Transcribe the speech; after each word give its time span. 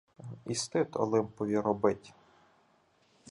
І 0.45 0.55
стид 0.55 0.87
Олимпові 0.93 1.59
робить? 1.59 2.13